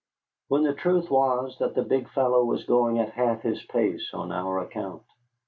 [0.47, 4.31] When the truth was that the big fellow was going at half his pace on
[4.31, 5.03] our account.